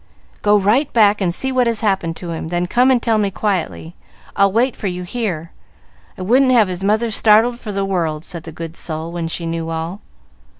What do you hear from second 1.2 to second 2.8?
and see what has happened to him, then